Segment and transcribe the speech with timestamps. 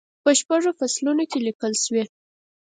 [0.23, 2.03] په شپږو فصلونو کې لیکل شوې.